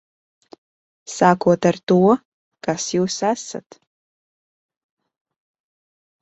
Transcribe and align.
Sākot 1.15 1.67
ar 1.71 1.77
to, 1.91 1.97
kas 2.69 2.87
jūs 2.95 3.19
esat. 3.33 3.79